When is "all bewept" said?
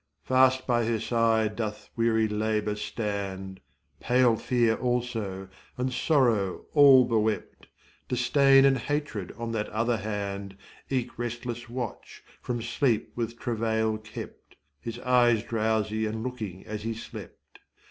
6.73-7.67